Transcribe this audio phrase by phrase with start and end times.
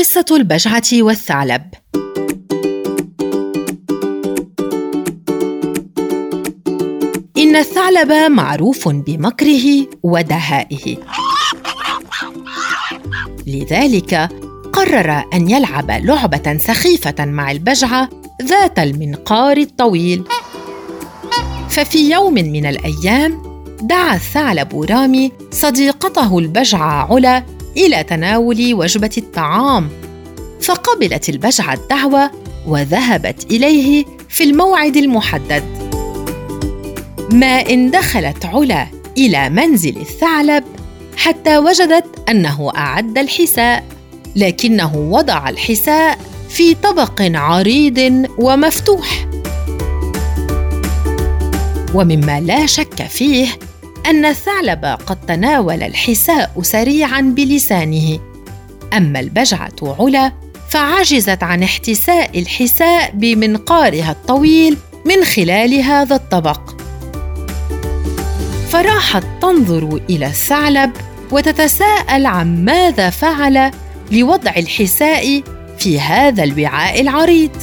[0.00, 1.62] قصة البجعة والثعلب.
[7.38, 10.96] إن الثعلب معروف بمكره ودهائه.
[13.46, 14.28] لذلك
[14.72, 18.08] قرر أن يلعب لعبة سخيفة مع البجعة
[18.42, 20.24] ذات المنقار الطويل.
[21.68, 23.42] ففي يوم من الأيام
[23.82, 29.88] دعا الثعلب رامي صديقته البجعة علا إلى تناول وجبة الطعام
[30.60, 32.30] فقبلت البجعة الدعوة
[32.66, 35.64] وذهبت إليه في الموعد المحدد.
[37.32, 38.86] ما إن دخلت علا
[39.18, 40.64] إلى منزل الثعلب
[41.16, 43.84] حتى وجدت أنه أعد الحساء
[44.36, 49.26] لكنه وضع الحساء في طبق عريض ومفتوح.
[51.94, 53.46] ومما لا شك فيه
[54.06, 58.18] أن الثعلب قد تناول الحساء سريعا بلسانه.
[58.96, 60.32] أما البجعة علا
[60.68, 64.76] فعجزت عن احتساء الحساء بمنقارها الطويل
[65.06, 66.60] من خلال هذا الطبق.
[68.70, 70.90] فراحت تنظر إلى الثعلب
[71.30, 73.70] وتتساءل عن ماذا فعل
[74.12, 75.42] لوضع الحساء
[75.78, 77.56] في هذا الوعاء العريض.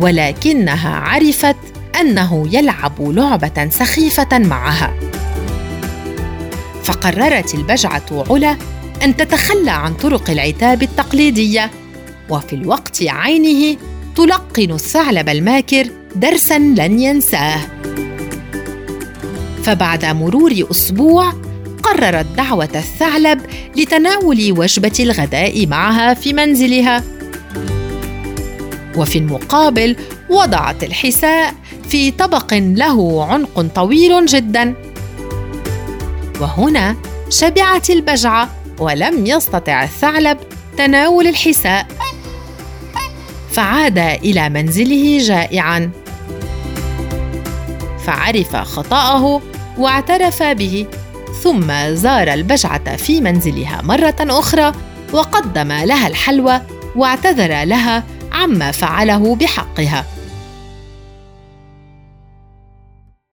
[0.00, 1.56] ولكنها عرفت
[2.00, 4.94] أنه يلعب لعبة سخيفة معها.
[6.84, 8.56] فقررت البجعة علا
[9.02, 11.70] أن تتخلى عن طرق العتاب التقليدية
[12.30, 13.78] وفي الوقت عينه
[14.16, 17.60] تلقن الثعلب الماكر درسا لن ينساه.
[19.62, 21.32] فبعد مرور أسبوع
[21.82, 23.40] قررت دعوة الثعلب
[23.76, 27.02] لتناول وجبة الغداء معها في منزلها.
[28.96, 29.96] وفي المقابل
[30.30, 31.54] وضعت الحساء
[31.94, 34.74] في طبق له عنق طويل جدا.
[36.40, 36.96] وهنا
[37.30, 40.38] شبعت البجعة ولم يستطع الثعلب
[40.78, 41.86] تناول الحساء.
[43.50, 45.90] فعاد إلى منزله جائعا.
[48.06, 49.40] فعرف خطأه
[49.78, 50.86] واعترف به
[51.42, 54.72] ثم زار البجعة في منزلها مرة أخرى
[55.12, 56.60] وقدم لها الحلوى
[56.96, 60.04] واعتذر لها عما فعله بحقها.